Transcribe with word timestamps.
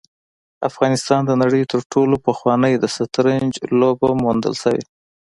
افغانستان 0.69 1.21
د 1.25 1.31
نړۍ 1.41 1.63
تر 1.71 1.79
ټولو 1.91 2.15
پخوانی 2.27 2.73
د 2.79 2.85
شطرنج 2.95 3.53
لوبه 3.79 4.09
موندل 4.23 4.53
شوې 4.61 4.83